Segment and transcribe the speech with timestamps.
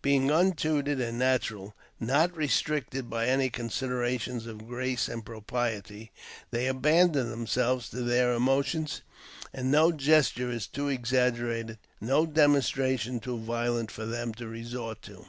[0.00, 6.10] Being untutored and natural, and not restricted by any considerations of grace or propriety,
[6.50, 9.02] they abandon themselves to their emotions,
[9.52, 15.02] and no gesture is too ex aggerated, no demonstration too violent for them to resort
[15.02, 15.26] to.